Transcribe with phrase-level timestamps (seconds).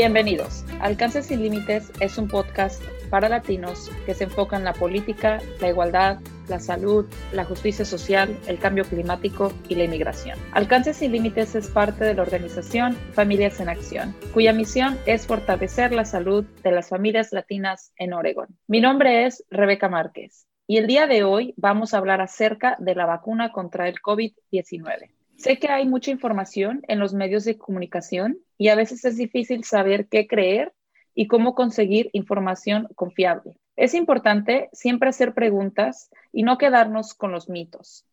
[0.00, 0.64] Bienvenidos.
[0.78, 5.70] Alcance sin Límites es un podcast para latinos que se enfoca en la política, la
[5.70, 10.38] igualdad, la salud, la justicia social, el cambio climático y la inmigración.
[10.52, 15.92] Alcance sin Límites es parte de la organización Familias en Acción, cuya misión es fortalecer
[15.92, 18.46] la salud de las familias latinas en Oregon.
[18.68, 22.94] Mi nombre es Rebeca Márquez y el día de hoy vamos a hablar acerca de
[22.94, 25.10] la vacuna contra el COVID-19.
[25.38, 29.64] Sé que hay mucha información en los medios de comunicación y a veces es difícil
[29.64, 30.74] saber qué creer
[31.14, 33.54] y cómo conseguir información confiable.
[33.76, 38.04] Es importante siempre hacer preguntas y no quedarnos con los mitos.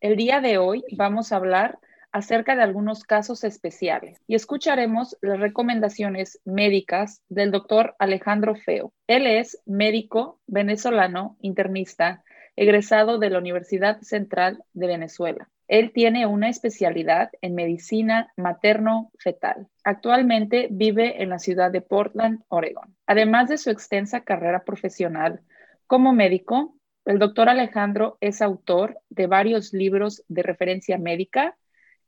[0.00, 1.78] El día de hoy vamos a hablar
[2.12, 8.92] acerca de algunos casos especiales y escucharemos las recomendaciones médicas del doctor Alejandro Feo.
[9.06, 12.24] Él es médico venezolano internista
[12.56, 15.48] egresado de la Universidad Central de Venezuela.
[15.70, 19.68] Él tiene una especialidad en medicina materno-fetal.
[19.84, 22.96] Actualmente vive en la ciudad de Portland, Oregon.
[23.06, 25.42] Además de su extensa carrera profesional
[25.86, 31.56] como médico, el doctor Alejandro es autor de varios libros de referencia médica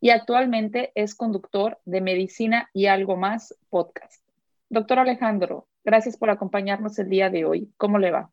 [0.00, 4.24] y actualmente es conductor de Medicina y algo más podcast.
[4.70, 7.72] Doctor Alejandro, gracias por acompañarnos el día de hoy.
[7.76, 8.32] ¿Cómo le va?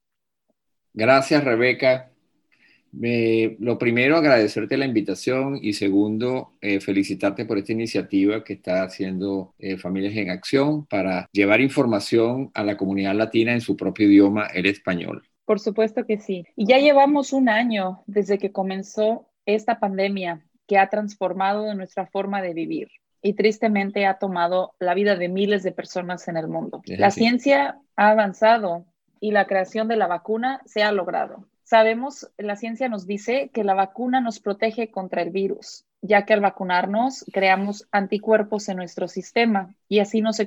[0.95, 2.09] Gracias, Rebeca
[2.91, 9.53] lo primero, agradecerte la invitación y segundo, eh, felicitarte por esta iniciativa que está haciendo
[9.59, 14.47] eh, Familias en Acción para llevar información a la comunidad latina en su propio idioma,
[14.47, 15.23] el español.
[15.45, 16.45] Por supuesto que sí.
[16.55, 22.41] Y ya llevamos un año desde que comenzó esta pandemia que ha transformado nuestra forma
[22.41, 22.89] de vivir
[23.21, 26.81] y tristemente ha tomado la vida de miles de personas en el mundo.
[26.85, 28.85] la ciencia ha avanzado
[29.19, 31.48] y la creación de la vacuna se ha logrado.
[31.69, 36.33] Sabemos, la ciencia nos dice que la vacuna nos protege contra el virus, ya que
[36.33, 40.37] al vacunarnos creamos anticuerpos en nuestro sistema y así nos,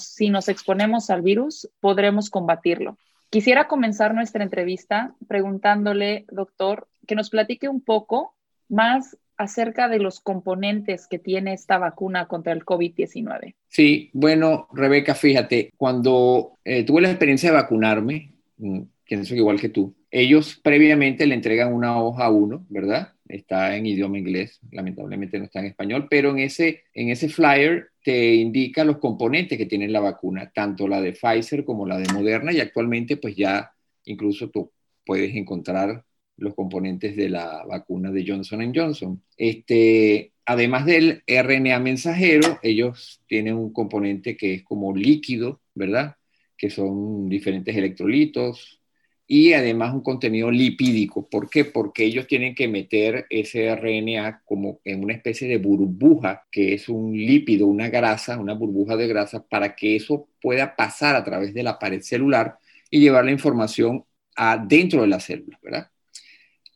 [0.00, 2.96] si nos exponemos al virus podremos combatirlo.
[3.28, 8.34] Quisiera comenzar nuestra entrevista preguntándole, doctor, que nos platique un poco
[8.70, 13.56] más acerca de los componentes que tiene esta vacuna contra el COVID-19.
[13.68, 19.68] Sí, bueno, Rebeca, fíjate, cuando eh, tuve la experiencia de vacunarme, mm, pienso igual que
[19.68, 23.12] tú, ellos previamente le entregan una hoja a uno, ¿verdad?
[23.28, 27.90] Está en idioma inglés, lamentablemente no está en español, pero en ese, en ese flyer
[28.02, 32.10] te indica los componentes que tiene la vacuna, tanto la de Pfizer como la de
[32.14, 33.70] Moderna, y actualmente pues ya
[34.06, 34.72] incluso tú
[35.04, 36.02] puedes encontrar
[36.38, 39.22] los componentes de la vacuna de Johnson Johnson.
[39.36, 46.16] Este, además del RNA mensajero, ellos tienen un componente que es como líquido, ¿verdad?
[46.56, 48.80] Que son diferentes electrolitos,
[49.28, 51.28] y además un contenido lipídico.
[51.28, 51.64] ¿Por qué?
[51.64, 56.88] Porque ellos tienen que meter ese RNA como en una especie de burbuja, que es
[56.88, 61.52] un lípido, una grasa, una burbuja de grasa, para que eso pueda pasar a través
[61.54, 62.58] de la pared celular
[62.90, 64.04] y llevar la información
[64.36, 65.90] a dentro de la célula, ¿verdad?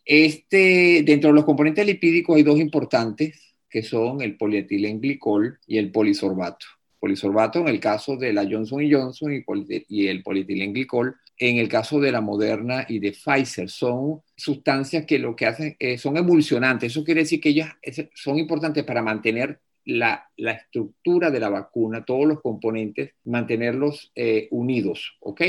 [0.05, 5.93] Este, dentro de los componentes lipídicos hay dos importantes, que son el polietilenglicol y el
[5.93, 6.67] polisorbato.
[6.99, 9.45] Polisorbato en el caso de la Johnson Johnson y,
[9.89, 15.19] y el polietilenglicol en el caso de la Moderna y de Pfizer, son sustancias que
[15.19, 16.93] lo que hacen eh, son emulsionantes.
[16.93, 17.73] Eso quiere decir que ellas
[18.15, 25.17] son importantes para mantener la, estructura de la vacuna, todos los componentes, mantenerlos eh, unidos,
[25.21, 25.41] ¿ok?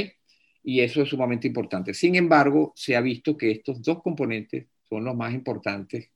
[0.64, 1.94] Y eso es sumamente importante.
[1.94, 6.10] Sin embargo, se ha visto que estos dos componentes son los más importantes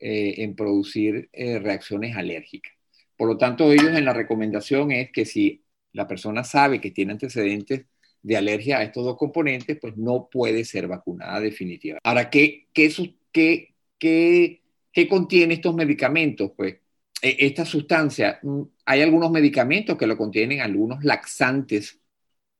[0.00, 2.72] eh, en producir reacciones alérgicas.
[3.18, 7.12] Por lo tanto, ellos en la recomendación es que si la persona sabe que tiene
[7.12, 7.84] antecedentes
[8.22, 11.98] de alergia a estos dos componentes, pues no puede ser vacunada definitiva.
[12.02, 12.92] Ahora, ¿qué, qué,
[13.32, 14.60] qué, qué,
[14.92, 16.52] qué contiene estos medicamentos?
[16.56, 16.76] Pues
[17.22, 22.00] e, esta sustancia, mm, hay algunos medicamentos que lo contienen, algunos laxantes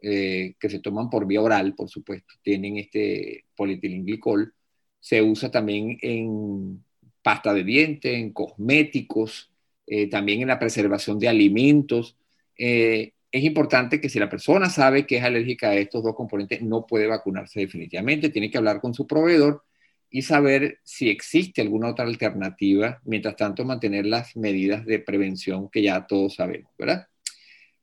[0.03, 4.55] eh, que se toman por vía oral, por supuesto, tienen este polietilenglicol.
[4.99, 6.83] Se usa también en
[7.23, 9.53] pasta de dientes, en cosméticos,
[9.87, 12.17] eh, también en la preservación de alimentos.
[12.57, 16.63] Eh, es importante que si la persona sabe que es alérgica a estos dos componentes,
[16.63, 19.65] no puede vacunarse definitivamente, tiene que hablar con su proveedor
[20.11, 25.83] y saber si existe alguna otra alternativa, mientras tanto mantener las medidas de prevención que
[25.83, 27.07] ya todos sabemos, ¿verdad?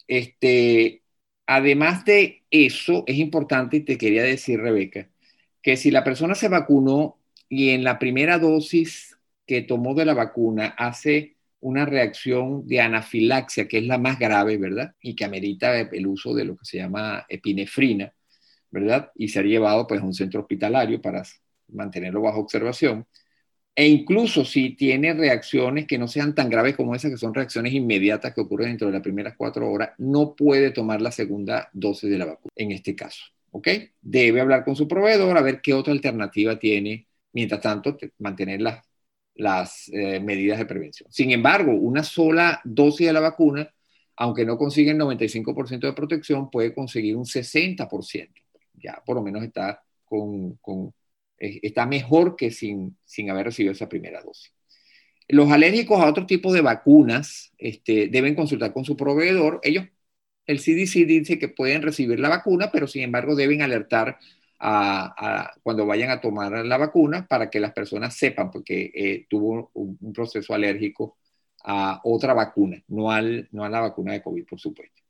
[0.08, 1.04] Este,
[1.46, 5.10] además de eso, es importante, y te quería decir, Rebeca,
[5.62, 7.18] que si la persona se vacunó
[7.48, 13.68] y en la primera dosis que tomó de la vacuna hace una reacción de anafilaxia,
[13.68, 14.94] que es la más grave, ¿verdad?
[15.02, 18.14] Y que amerita el uso de lo que se llama epinefrina,
[18.72, 19.12] ¿verdad?
[19.16, 21.24] Y se ha llevado pues a un centro hospitalario para
[21.70, 23.06] mantenerlo bajo observación.
[23.76, 27.74] E incluso si tiene reacciones que no sean tan graves como esas, que son reacciones
[27.74, 32.10] inmediatas que ocurren dentro de las primeras cuatro horas, no puede tomar la segunda dosis
[32.10, 33.22] de la vacuna en este caso.
[33.52, 33.68] ¿Ok?
[34.02, 37.08] Debe hablar con su proveedor a ver qué otra alternativa tiene.
[37.34, 38.87] Mientras tanto, mantener las,
[39.38, 41.12] las eh, medidas de prevención.
[41.12, 43.72] Sin embargo, una sola dosis de la vacuna,
[44.16, 48.30] aunque no consiga el 95% de protección, puede conseguir un 60%.
[48.74, 50.60] Ya por lo menos está con,
[51.38, 54.52] está mejor que sin, sin haber recibido esa primera dosis.
[55.28, 59.60] Los alérgicos a otro tipo de vacunas este, deben consultar con su proveedor.
[59.62, 59.86] Ellos,
[60.46, 64.18] el CDC dice que pueden recibir la vacuna, pero sin embargo deben alertar
[64.60, 69.72] a, cuando vayan a tomar la vacuna para que las personas sepan, porque eh, tuvo
[69.74, 71.18] un, proceso alérgico
[71.64, 75.02] a otra vacuna, no, al, no a la vacuna de COVID, por supuesto.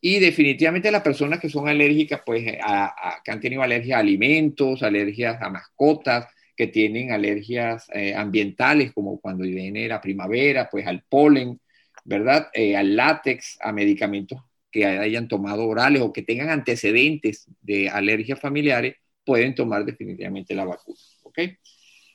[0.00, 4.82] Y definitivamente las personas que son alérgicas, pues, a, que han tenido alergias a alimentos,
[4.82, 6.26] alergias a mascotas,
[6.56, 11.58] que tienen alergias eh, ambientales, como cuando viene la primavera, pues al polen,
[12.04, 12.48] ¿verdad?
[12.52, 18.40] Eh, al látex, a medicamentos que hayan tomado orales o que tengan antecedentes de alergias
[18.40, 21.38] familiares, pueden tomar definitivamente la vacuna, ¿ok?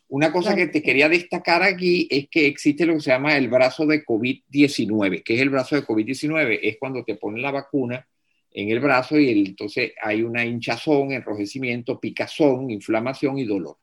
[0.07, 3.49] Una cosa que te quería destacar aquí es que existe lo que se llama el
[3.49, 5.23] brazo de COVID-19.
[5.23, 6.59] ¿Qué es el brazo de COVID-19?
[6.61, 8.07] Es cuando te ponen la vacuna
[8.51, 13.77] en el brazo y entonces hay una hinchazón, enrojecimiento, picazón, inflamación y dolor.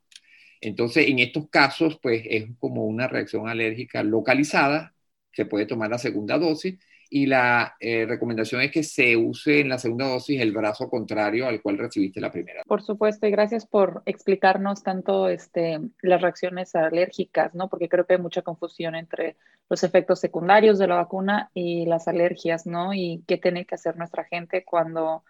[0.61, 4.95] Entonces, en estos casos, pues es como una reacción alérgica localizada,
[5.33, 6.79] se puede tomar la segunda dosis
[7.15, 11.47] y la eh, recomendación es que se use en la segunda dosis el brazo contrario
[11.47, 12.63] al cual recibiste la primera.
[12.67, 17.69] Por supuesto, y gracias por explicarnos tanto este, las reacciones alérgicas, ¿no?
[17.69, 19.37] Porque creo que hay mucha confusión entre
[19.69, 22.95] los efectos secundarios de la vacuna y las alergias, ¿no?
[22.95, 25.23] Y qué tiene que hacer nuestra gente cuando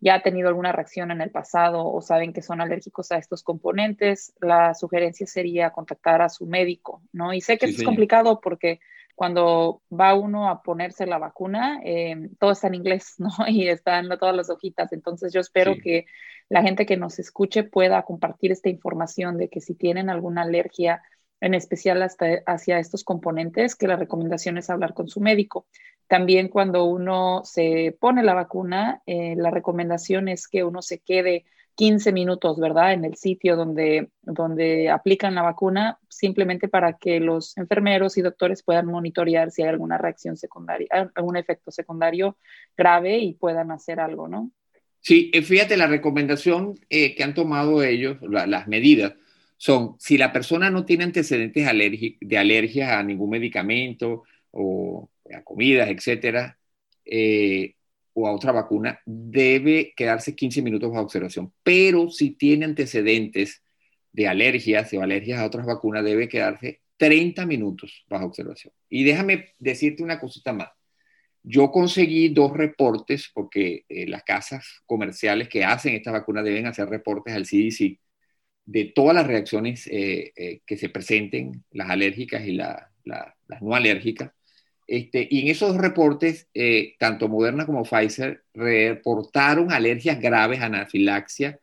[0.00, 3.42] ya ha tenido alguna reacción en el pasado o saben que son alérgicos a estos
[3.42, 7.32] componentes, la sugerencia sería contactar a su médico, ¿no?
[7.32, 8.80] Y sé que es complicado porque
[9.22, 13.30] cuando va uno a ponerse la vacuna, eh, todo está en inglés, ¿no?
[13.46, 14.92] Y están todas las hojitas.
[14.92, 16.06] Entonces yo espero que
[16.48, 21.02] la gente que nos escuche pueda compartir esta información de que si tienen alguna alergia,
[21.40, 25.68] en especial hasta hacia estos componentes, que la recomendación es hablar con su médico.
[26.08, 31.44] También cuando uno se pone la vacuna, eh, la recomendación es que uno se quede
[31.74, 32.92] 15 minutos, ¿verdad?
[32.92, 38.62] En el sitio donde, donde aplican la vacuna, simplemente para que los enfermeros y doctores
[38.62, 42.36] puedan monitorear si hay alguna reacción secundaria, algún efecto secundario
[42.76, 44.50] grave y puedan hacer algo, ¿no?
[45.00, 49.14] Sí, eh, fíjate, la recomendación eh, que han tomado ellos, las medidas,
[49.56, 51.66] son si la persona no tiene antecedentes
[52.20, 56.58] de alergias a ningún medicamento o a comidas, etcétera,
[57.04, 57.74] eh,
[58.14, 61.52] o a otra vacuna, debe quedarse 15 minutos bajo observación.
[61.62, 63.62] Pero si tiene antecedentes
[64.12, 68.72] de alergias o alergias a otras vacunas, debe quedarse 30 minutos bajo observación.
[68.88, 70.68] Y déjame decirte una cosita más.
[71.42, 76.88] Yo conseguí dos reportes porque eh, las casas comerciales que hacen esta vacuna deben hacer
[76.88, 77.98] reportes al CDC
[78.64, 82.86] de todas las reacciones eh, eh, que se presenten, las alérgicas y las
[83.60, 84.30] no alérgicas.
[84.86, 91.60] Este, y en esos reportes, eh, tanto Moderna como Pfizer reportaron alergias graves, anafilaxia.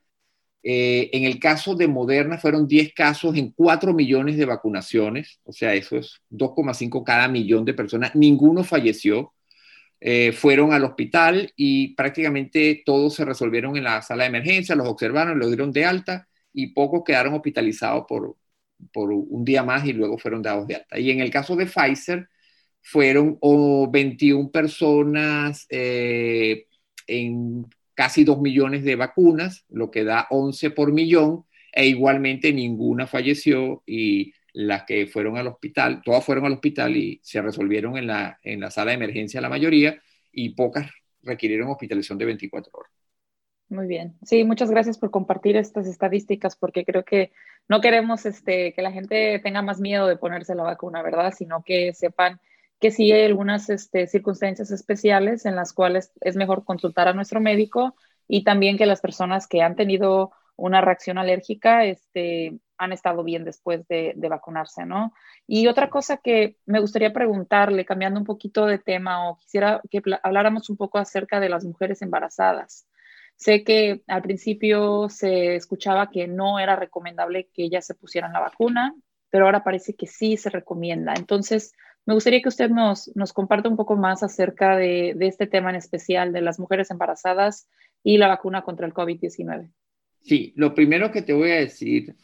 [0.64, 5.54] Eh, en el caso de Moderna fueron 10 casos en 4 millones de vacunaciones, o
[5.54, 8.16] sea, eso es 2,5 cada millón de personas.
[8.16, 9.34] Ninguno falleció.
[10.02, 14.88] Eh, fueron al hospital y prácticamente todos se resolvieron en la sala de emergencia, los
[14.88, 18.38] observaron, los dieron de alta y pocos quedaron hospitalizados por,
[18.94, 21.00] por un día más y luego fueron dados de alta.
[21.00, 22.30] Y en el caso de Pfizer,
[22.82, 23.38] fueron
[23.92, 26.68] 21 personas eh,
[27.08, 33.08] en casi 2 millones de vacunas, lo que da 11 por millón, e igualmente ninguna
[33.08, 38.08] falleció y las que fueron al hospital, todas fueron al hospital y se resolvieron en
[38.08, 40.90] la, en la sala de emergencia la mayoría y pocas
[41.22, 42.92] requirieron hospitalización de 24 horas.
[43.70, 44.16] Muy bien.
[44.24, 47.32] Sí, muchas gracias por compartir estas estadísticas porque creo que
[47.68, 51.34] no queremos este, que la gente tenga más miedo de ponerse la vacuna, ¿verdad?
[51.38, 52.40] Sino que sepan
[52.80, 57.42] que sí hay algunas este, circunstancias especiales en las cuales es mejor consultar a nuestro
[57.42, 57.96] médico
[58.28, 63.44] y también que las personas que han tenido una reacción alérgica este, han estado bien
[63.44, 65.14] después de, vacunarse, ¿no?
[65.46, 70.02] Y otra cosa que me gustaría preguntarle, cambiando un poquito de tema, o quisiera que
[70.24, 72.88] habláramos un poco acerca de las mujeres embarazadas.
[73.36, 78.42] Sé que al principio se escuchaba que no era recomendable que ellas se pusieran la
[78.42, 78.96] vacuna,
[79.30, 81.14] pero ahora parece que sí se recomienda.
[81.16, 81.74] Entonces,
[82.10, 85.76] me gustaría que usted nos, nos comparta un poco más acerca de, este tema en
[85.76, 87.70] especial de las mujeres embarazadas
[88.04, 89.72] y la vacuna contra el COVID-19.
[90.24, 92.16] Sí, lo primero que te voy a decir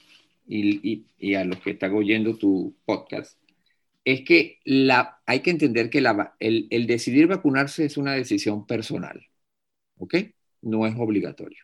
[0.47, 3.39] y, a los que están oyendo tu podcast,
[4.03, 8.65] es que la, hay que entender que la, el, el, decidir vacunarse es una decisión
[8.65, 9.23] personal,
[9.99, 10.15] ¿ok?
[10.63, 11.63] No es obligatorio.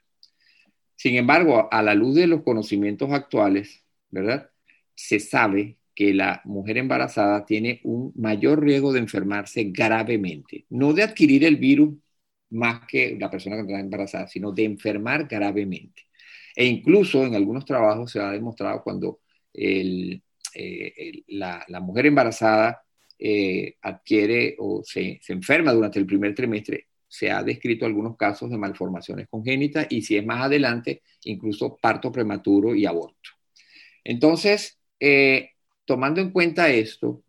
[0.95, 4.51] Sin embargo, a la luz de los conocimientos actuales, ¿verdad?
[4.93, 11.03] Se sabe que la mujer embarazada tiene un mayor riesgo de enfermarse gravemente, no de
[11.03, 11.95] adquirir el virus
[12.51, 16.03] más que la persona que está embarazada, sino de enfermar gravemente.
[16.55, 19.21] E incluso en algunos trabajos se ha demostrado cuando
[19.53, 20.19] eh,
[21.27, 22.83] la, mujer embarazada
[23.17, 28.57] eh, adquiere o se, enferma durante el primer trimestre, se ha descrito algunos casos de
[28.57, 33.31] malformaciones congénitas y si es más adelante, incluso parto prematuro y aborto.
[34.03, 35.50] Entonces, eh,
[35.91, 37.21] tomando en cuenta esto,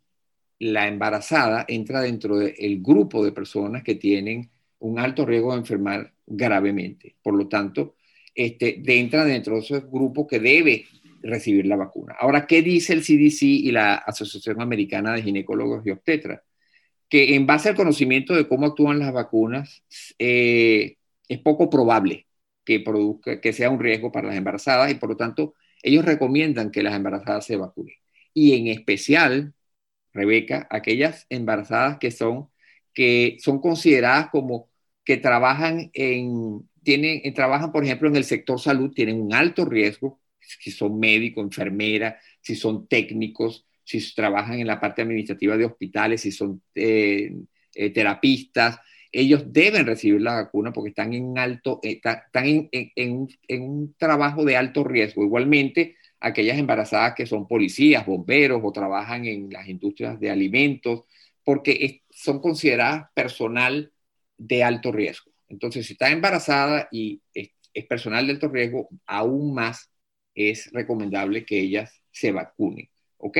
[0.60, 6.12] la embarazada entra dentro del grupo de personas que tienen un alto riesgo de enfermar
[6.24, 7.16] gravemente.
[7.20, 7.96] Por lo tanto,
[8.32, 10.86] este, entra dentro de ese grupo que debe
[11.22, 12.14] recibir la vacuna.
[12.20, 16.42] Ahora, ¿qué dice el CDC y la Asociación Americana de Ginecólogos y Obstetras?
[17.08, 19.82] Que en base al conocimiento de cómo actúan las vacunas,
[20.20, 22.28] eh, es poco probable
[22.64, 26.70] que, produzca, que sea un riesgo para las embarazadas y por lo tanto ellos recomiendan
[26.70, 27.96] que las embarazadas se vacunen.
[28.34, 29.54] Y en especial,
[30.12, 32.48] Rebeca, aquellas embarazadas que son,
[32.94, 34.70] que son consideradas como
[35.04, 39.64] que trabajan en, tienen, eh, trabajan, por ejemplo, en el sector salud, tienen un alto
[39.64, 45.64] riesgo, si son médicos, enfermeras, si son técnicos, si trabajan en la parte administrativa de
[45.64, 47.32] hospitales, si son eh,
[47.74, 48.78] eh, terapistas,
[49.12, 54.44] ellos deben recibir la vacuna porque están en alto, están en, en, en, un trabajo
[54.44, 55.22] de alto riesgo.
[55.22, 61.02] Igualmente, aquellas embarazadas que son policías, bomberos o trabajan en las industrias de alimentos,
[61.44, 63.92] porque son consideradas personal
[64.38, 65.32] de alto riesgo.
[65.48, 67.50] Entonces, si está embarazada y es,
[67.88, 69.90] personal de alto riesgo, aún más
[70.34, 72.88] es recomendable que ellas se vacunen.
[73.18, 73.38] ¿Ok?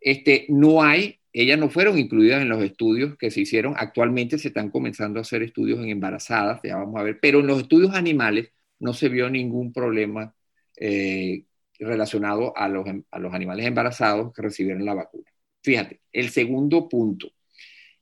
[0.00, 3.74] Este, no hay, ellas no fueron incluidas en los estudios que se hicieron.
[3.76, 7.48] Actualmente se están comenzando a hacer estudios en embarazadas, ya vamos a ver, pero en
[7.48, 10.34] los estudios animales no se vio ningún problema
[10.76, 11.44] eh,
[11.78, 15.30] relacionado a los, a los animales embarazados que recibieron la vacuna.
[15.62, 17.28] Fíjate, el segundo punto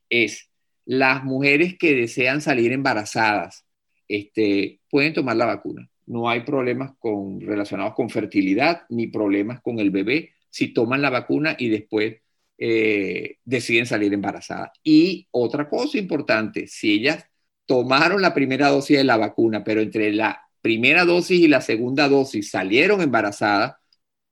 [0.09, 0.49] es
[0.85, 3.65] las mujeres que desean salir embarazadas
[4.07, 5.89] este, pueden tomar la vacuna.
[6.05, 11.09] No hay problemas con, relacionados con fertilidad ni problemas con el bebé si toman la
[11.09, 12.17] vacuna y después
[12.57, 14.71] eh, deciden salir embarazadas.
[14.83, 17.25] Y otra cosa importante, si ellas
[17.65, 22.09] tomaron la primera dosis de la vacuna, pero entre la primera dosis y la segunda
[22.09, 23.75] dosis salieron embarazadas,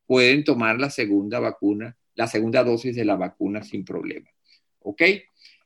[0.07, 4.31] pueden tomar la segunda vacuna, la segunda dosis de la vacuna sin problema.
[4.79, 5.03] ¿Ok?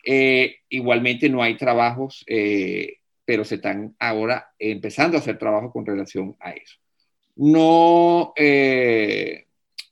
[0.03, 5.85] Eh, igualmente no hay trabajos, eh, pero se están ahora empezando a hacer trabajos con
[5.85, 6.75] relación a eso.
[7.37, 9.45] No, eh,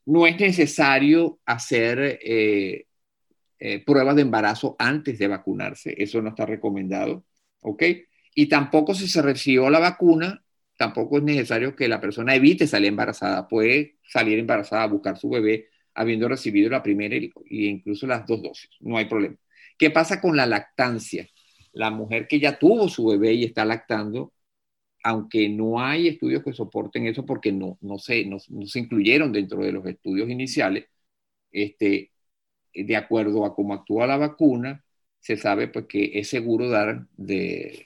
[0.07, 2.19] no es necesario hacer
[3.85, 7.23] pruebas de embarazo antes de vacunarse, eso no está recomendado,
[7.61, 7.81] ¿ok?
[8.35, 10.41] Y tampoco si se recibió la vacuna,
[10.77, 15.29] tampoco es necesario que la persona evite salir embarazada, puede salir embarazada a buscar su
[15.29, 19.37] bebé habiendo recibido la primera e incluso las dos dosis, no hay problema.
[19.77, 21.27] ¿Qué pasa con la lactancia?
[21.73, 24.33] La mujer que ya tuvo su bebé y está lactando,
[25.03, 29.63] aunque no hay estudios que soporten eso porque no, no, se, no, se incluyeron dentro
[29.63, 30.85] de los estudios iniciales,
[31.51, 32.11] este,
[32.73, 34.83] de acuerdo a cómo actúa la vacuna,
[35.19, 37.85] se sabe pues, que es seguro dar de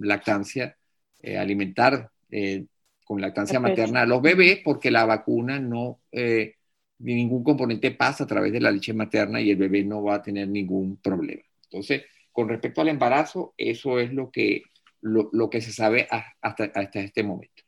[0.00, 0.76] lactancia,
[1.20, 2.66] eh, alimentar eh,
[3.04, 6.54] con lactancia materna a los bebés porque la vacuna no, eh,
[6.98, 10.22] ningún componente pasa a través de la leche materna y el bebé no va a
[10.22, 11.42] tener ningún problema.
[11.64, 14.62] Entonces, con respecto al embarazo, eso es lo que,
[15.00, 16.06] lo, que se sabe
[16.40, 17.62] hasta, hasta este momento.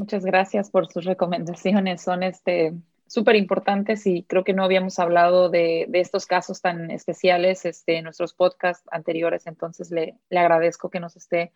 [0.00, 2.02] Muchas gracias por sus recomendaciones.
[2.02, 2.72] Son este,
[3.06, 7.98] súper importantes y creo que no habíamos hablado de, de, estos casos tan especiales este,
[7.98, 9.46] en nuestros podcasts anteriores.
[9.46, 11.52] Entonces, le, le agradezco que nos esté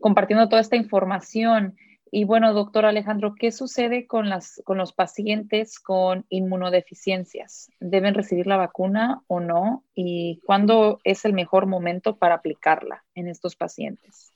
[0.00, 1.76] compartiendo toda esta información.
[2.10, 7.70] Y bueno, doctor Alejandro, ¿qué sucede con, las, con los pacientes con inmunodeficiencias?
[7.80, 9.84] ¿Deben recibir la vacuna o no?
[9.94, 14.32] ¿Y cuándo es el mejor momento para aplicarla en estos pacientes?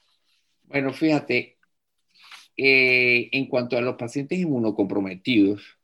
[0.65, 1.57] Bueno, fíjate,
[2.57, 5.79] eh, en cuanto a los pacientes inmunocomprometidos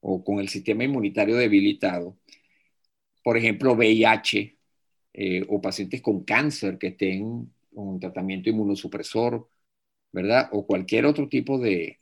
[0.00, 2.18] o con el sistema inmunitario debilitado,
[3.24, 4.56] por ejemplo, VIH
[5.14, 9.48] eh, o pacientes con cáncer que estén con tratamiento inmunosupresor,
[10.12, 10.48] ¿verdad?
[10.52, 11.98] O cualquier otro tipo de,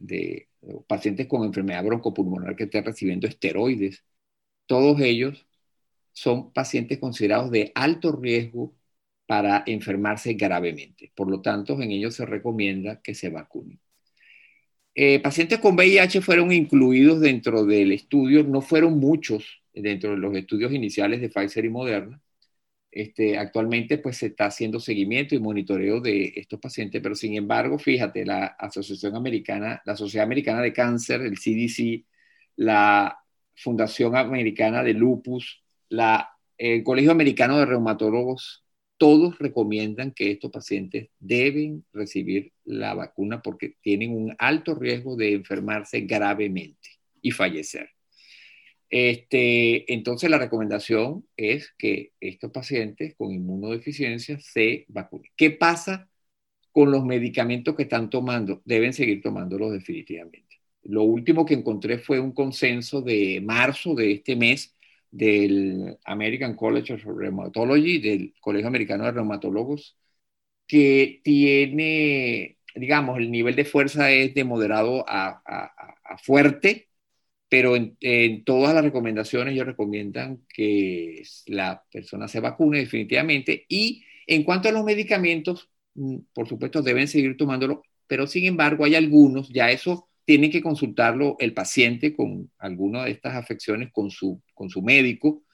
[0.88, 4.04] pacientes con enfermedad broncopulmonar que estén recibiendo esteroides,
[4.66, 5.46] todos ellos
[6.12, 8.74] son pacientes considerados de alto riesgo
[9.26, 11.12] para enfermarse gravemente.
[11.16, 13.80] Por lo tanto, en ellos se recomienda que se vacunen.
[14.94, 20.36] eh, pacientes con VIH fueron incluidos dentro del estudio, no fueron muchos dentro de los
[20.36, 22.20] estudios iniciales de Pfizer y Moderna.
[22.94, 27.76] Este, actualmente pues se está haciendo seguimiento y monitoreo de estos pacientes, pero sin embargo,
[27.76, 32.04] fíjate, la Asociación Americana, la Sociedad Americana de Cáncer, el CDC,
[32.54, 33.18] la
[33.56, 38.64] Fundación Americana de Lupus, la, el Colegio Americano de Reumatólogos
[38.96, 45.32] todos recomiendan que estos pacientes deben recibir la vacuna porque tienen un alto riesgo de
[45.32, 47.93] enfermarse gravemente y fallecer.
[48.90, 55.30] Este, entonces la recomendación es que estos pacientes con inmunodeficiencia se vacunen.
[55.36, 56.08] ¿Qué pasa
[56.72, 58.62] con los medicamentos que están tomando?
[58.64, 60.60] Deben seguir tomándolos definitivamente.
[60.84, 64.76] Lo último que encontré fue un consenso de marzo de este mes
[65.10, 69.96] del American College of Rheumatology, del Colegio Americano de Reumatólogos,
[70.66, 75.42] que tiene, digamos, el nivel de fuerza es de moderado a,
[76.22, 76.88] fuerte,
[77.54, 83.64] pero en, todas las recomendaciones ellos recomiendan que la persona se vacune definitivamente.
[83.68, 88.84] Y en cuanto a los medicamentos, mm, por supuesto deben seguir tomándolo, pero sin embargo
[88.84, 94.10] hay algunos, ya eso tiene que consultarlo el paciente con alguna de estas afecciones con
[94.10, 95.44] su, con su médico.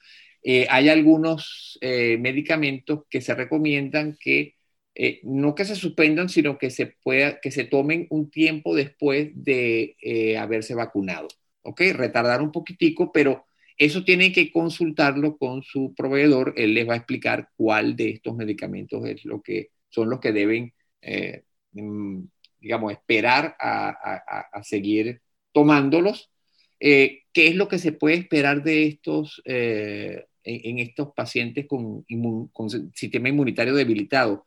[0.41, 4.55] Eh, hay algunos eh, medicamentos que se recomiendan que
[4.95, 9.29] eh, no que se suspendan, sino que se, pueda, que se tomen un tiempo después
[9.35, 9.95] de
[10.39, 11.27] haberse vacunado.
[11.63, 11.81] ¿Ok?
[11.93, 13.45] Retardar un poquitico, pero
[13.77, 16.53] eso tiene que consultarlo con su proveedor.
[16.57, 20.31] Él les va a explicar cuál de estos medicamentos es lo que son los que
[20.31, 20.73] deben
[21.73, 22.21] mm,
[22.61, 26.31] digamos, esperar a, seguir tomándolos.
[26.79, 32.05] Eh, ¿Qué es lo que se puede esperar de estos, eh, en, estos pacientes con,
[32.93, 34.45] sistema inmunitario debilitado?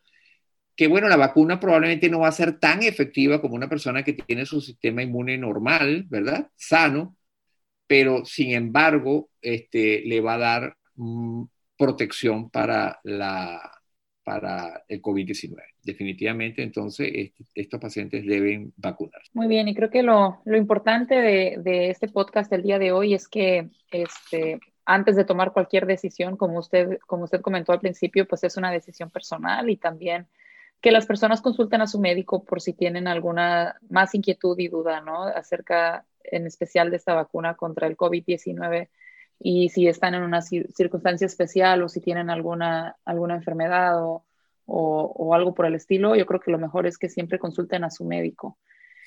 [0.76, 4.14] Que bueno, la vacuna probablemente no va a ser tan efectiva como una persona que
[4.14, 6.48] tiene su sistema inmune normal, ¿verdad?
[6.56, 7.16] Sano,
[7.86, 11.44] pero sin embargo, este, le va a dar mm,
[11.76, 13.60] protección para la,
[14.24, 15.54] para el COVID-19.
[15.82, 19.30] Definitivamente, entonces, estos pacientes deben vacunarse.
[19.34, 22.92] Muy bien, y creo que lo, lo importante de, de, este podcast del día de
[22.92, 27.80] hoy es que este, antes de tomar cualquier decisión, como usted, como usted comentó al
[27.80, 30.26] principio, pues es una decisión personal y también
[30.80, 35.00] que las personas consulten a su médico por si tienen alguna más inquietud y duda,
[35.00, 35.22] ¿no?
[35.22, 38.88] Acerca en especial de esta vacuna contra el COVID-19
[39.38, 44.24] y si están en una circunstancia especial o si tienen alguna, alguna enfermedad o,
[44.66, 47.90] o, algo por el estilo, yo creo que lo mejor es que siempre consulten a
[47.90, 48.58] su médico.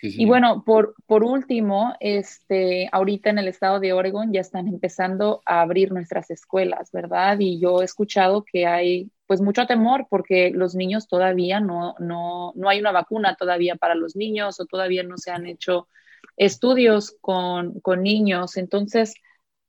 [0.04, 5.42] Y bueno, por, por último, este, ahorita en el estado de Oregon ya están empezando
[5.44, 7.38] a abrir nuestras escuelas, ¿verdad?
[7.40, 12.54] Y yo he escuchado que hay pues mucho temor porque los niños todavía no, no,
[12.56, 15.88] no hay una vacuna todavía para los niños o todavía no se han hecho
[16.38, 18.58] estudios con, con niños.
[18.58, 19.14] Entonces,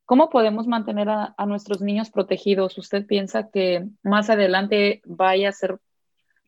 [0.08, 2.78] ¿Cómo podemos mantener a, nuestros niños protegidos?
[2.78, 5.80] ¿Usted piensa que más adelante vaya a ser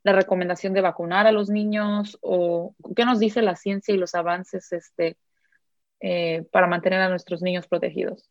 [0.02, 2.16] la recomendación de vacunar a los niños?
[2.22, 5.18] ¿O qué nos dice la ciencia y los avances este,
[6.00, 8.30] eh, para mantener a nuestros niños protegidos?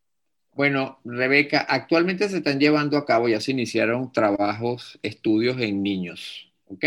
[0.60, 6.52] Bueno, Rebeca, actualmente se están llevando a cabo, ya se iniciaron trabajos, estudios en niños,
[6.66, 6.84] ¿ok?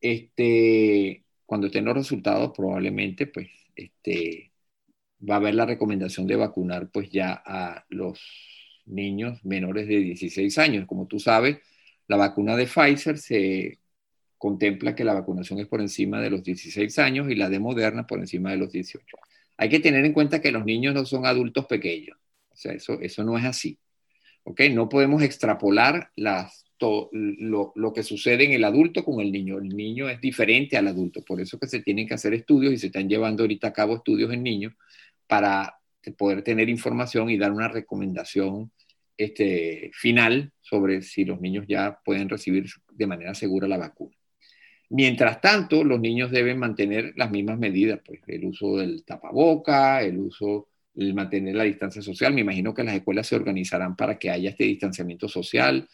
[0.00, 4.52] Este, cuando estén los resultados, probablemente, pues, este,
[5.28, 8.20] va a haber la recomendación de vacunar pues ya a los
[8.86, 10.86] niños menores de 16 años.
[10.86, 11.58] Como tú sabes,
[12.06, 13.80] la vacuna de Pfizer se
[14.38, 18.06] contempla que la vacunación es por encima de los 16 años y la de Moderna
[18.06, 19.16] por encima de los 18.
[19.56, 22.16] Hay que tener en cuenta que los niños no son adultos pequeños.
[22.52, 23.78] O sea, eso, eso no es así.
[24.44, 24.60] ¿Ok?
[24.72, 29.58] No podemos extrapolar lo, lo, que sucede en el adulto con el niño.
[29.58, 31.22] El niño es diferente al adulto.
[31.24, 33.96] Por eso que se tienen que hacer estudios y se están llevando ahorita a cabo
[33.96, 34.74] estudios en niños
[35.26, 35.78] para
[36.18, 38.72] poder tener información y dar una recomendación
[39.16, 44.16] este, final sobre si los niños ya pueden recibir de manera segura la vacuna.
[44.90, 50.18] Mientras tanto, los niños deben mantener las mismas medidas, pues el uso del tapaboca, el
[50.18, 52.34] uso, mantener la distancia social.
[52.34, 55.88] Me imagino que las escuelas se organizarán para que haya este distanciamiento social,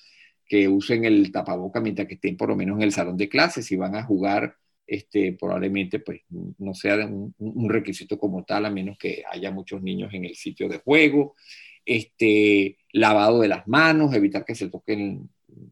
[0.46, 3.66] que usen el tapaboca mientras que estén por lo menos en el salón de clases,
[3.66, 4.56] si van a jugar
[4.88, 10.12] este, probablemente pues, no sea un, requisito como tal, a menos que haya muchos niños
[10.14, 11.36] en el sitio de juego.
[11.84, 15.28] Este, lavado de las manos, evitar que se toquen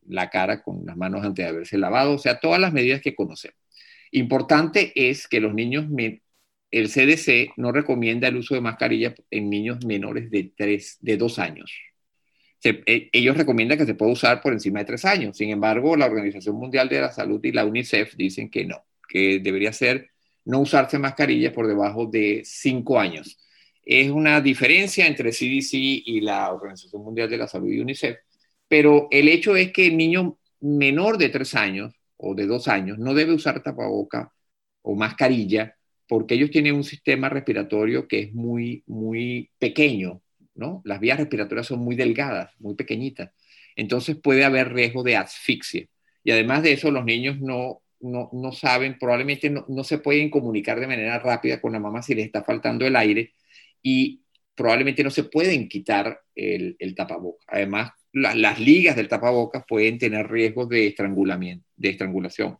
[0.07, 3.15] la cara con las manos antes de haberse lavado, o sea, todas las medidas que
[3.15, 3.59] conocemos.
[4.11, 5.87] Importante es que los niños,
[6.79, 11.39] el CDC no recomienda el uso de mascarilla en niños menores de, tres, de dos
[11.39, 11.73] años.
[12.63, 15.37] E, ellos recomiendan que se pueda usar por encima de tres años.
[15.37, 19.39] Sin embargo, la Organización Mundial de la Salud y la UNICEF dicen que no que
[19.41, 20.11] debería ser
[20.45, 23.39] no usarse mascarilla por debajo de 5 años.
[23.83, 28.19] Es una diferencia entre CDC y la Organización Mundial de la Salud y UNICEF,
[28.69, 32.99] pero el hecho es que el niño menor de 3 años o de 2 años
[32.99, 34.33] no debe usar tapaboca
[34.83, 35.76] o mascarilla
[36.09, 40.23] porque ellos tienen un sistema respiratorio que es muy, muy pequeño,
[40.55, 40.83] ¿no?
[40.85, 43.31] Las vías respiratorias son muy delgadas, muy pequeñitas.
[43.75, 45.87] Entonces puede haber riesgo de asfixia.
[46.25, 50.31] Y además de eso, los niños no, no, no saben, probablemente no, no, se pueden
[50.31, 53.33] comunicar de manera rápida con la mamá si les está faltando el aire
[53.83, 54.23] y
[54.55, 57.47] probablemente no se pueden quitar el, el tapabocas.
[57.49, 62.59] Además, las ligas del tapabocas pueden tener riesgos de estrangulamiento, de estrangulación.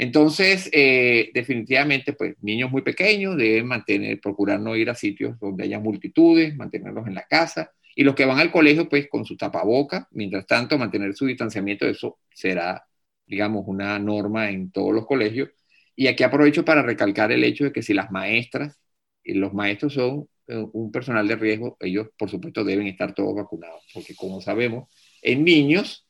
[0.00, 5.64] Entonces, eh, definitivamente, pues niños muy pequeños deben mantener, procurar no ir a sitios donde
[5.64, 7.72] haya multitudes, mantenerlos en la casa.
[7.96, 11.84] Y los que van al colegio, pues con su tapaboca, mientras tanto, mantener su distanciamiento,
[11.84, 12.86] eso será,
[13.26, 15.50] digamos, una norma en todos los colegios.
[15.96, 18.78] Y aquí aprovecho para recalcar el hecho de que si las maestras
[19.24, 23.34] y los maestros son eh, un personal de riesgo, ellos por supuesto deben estar todos
[23.34, 24.88] vacunados, porque como sabemos,
[25.22, 26.07] en niños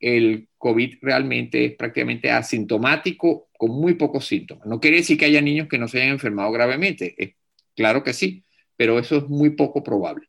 [0.00, 4.66] el COVID realmente es prácticamente asintomático con muy pocos síntomas.
[4.66, 7.36] No quiere decir que haya niños que no se hayan enfermado gravemente,
[7.76, 8.44] claro que sí,
[8.76, 10.26] pero eso es muy poco probable.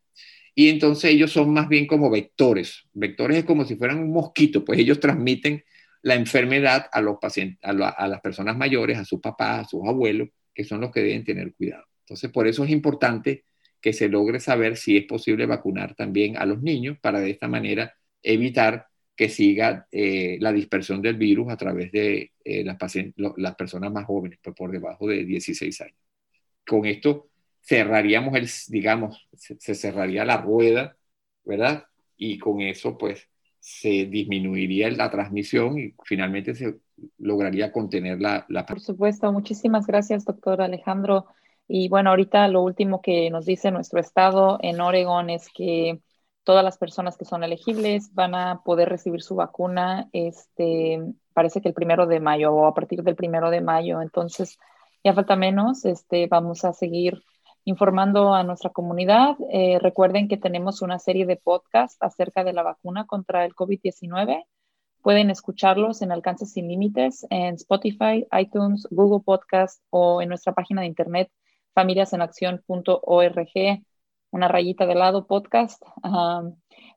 [0.53, 2.84] Y entonces ellos son más bien como vectores.
[2.93, 5.63] Vectores es como si fueran un mosquito, pues ellos transmiten
[6.01, 10.29] la enfermedad a los pacientes, a, las personas mayores, a sus papás, a sus abuelos,
[10.53, 11.86] que son los que deben tener cuidado.
[12.01, 13.45] Entonces, por eso es importante
[13.79, 17.47] que se logre saber si es posible vacunar también a los niños para de esta
[17.47, 18.88] manera evitar
[19.21, 24.39] que siga eh, la dispersión del virus a través de eh, las, personas más jóvenes,
[24.41, 25.99] pues por debajo de 16 años.
[26.65, 27.27] Con esto
[27.62, 30.97] cerraríamos el, digamos, se, cerraría la rueda,
[31.43, 31.86] ¿verdad?
[32.17, 33.29] Y con eso, pues,
[33.60, 36.79] se disminuiría la transmisión y finalmente se
[37.19, 38.65] lograría contener la, la...
[38.65, 41.27] Por supuesto, muchísimas gracias, doctor Alejandro.
[41.67, 45.99] Y bueno, ahorita lo último que nos dice nuestro estado en Oregon es que
[46.43, 50.99] todas las personas que son elegibles van a poder recibir su vacuna, este,
[51.34, 54.01] parece que el primero de mayo o a partir del primero de mayo.
[54.01, 54.58] Entonces,
[55.04, 55.86] ya falta menos.
[55.86, 57.23] Este, vamos a seguir
[57.65, 59.36] informando a nuestra comunidad.
[59.51, 64.45] Eh, recuerden que tenemos una serie de podcasts acerca de la vacuna contra el COVID-19.
[65.01, 70.82] Pueden escucharlos en Alcances Sin Límites en Spotify, iTunes, Google Podcast o en nuestra página
[70.82, 71.32] de internet
[71.73, 73.84] familiasenacción.org,
[74.31, 75.83] una rayita de lado podcast.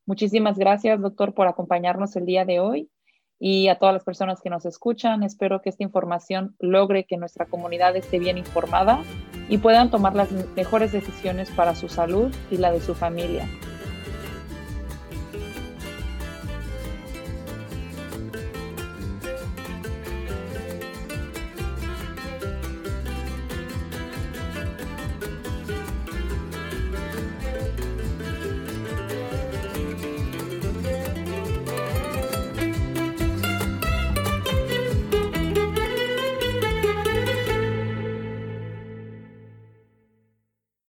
[0.06, 2.88] muchísimas gracias, doctor, por acompañarnos el día de hoy
[3.38, 5.22] y a todas las personas que nos escuchan.
[5.22, 9.02] Espero que esta información logre que nuestra comunidad esté bien informada
[9.48, 13.46] y puedan tomar las mejores decisiones para su salud y la de su familia.